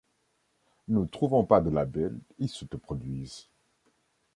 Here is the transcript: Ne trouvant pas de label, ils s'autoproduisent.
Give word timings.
Ne 0.87 1.05
trouvant 1.05 1.43
pas 1.43 1.61
de 1.61 1.69
label, 1.69 2.19
ils 2.39 2.49
s'autoproduisent. 2.49 3.49